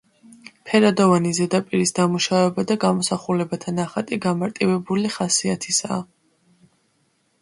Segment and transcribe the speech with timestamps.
[0.69, 6.01] ფერადოვანი ზედაპირის დამუშავება და გამოსახულებათა ნახატი გამარტივებული ხასიათისაა.